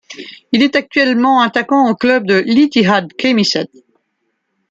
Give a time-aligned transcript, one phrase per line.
[0.51, 3.69] Il est actuellement attaquant au club de l'Ittihad Khémisset.